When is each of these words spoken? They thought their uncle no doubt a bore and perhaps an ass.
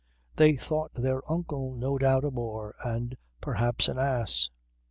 They 0.37 0.55
thought 0.55 0.95
their 0.95 1.21
uncle 1.31 1.75
no 1.75 1.99
doubt 1.99 2.23
a 2.23 2.31
bore 2.31 2.73
and 2.83 3.15
perhaps 3.39 3.87
an 3.87 3.99
ass. 3.99 4.49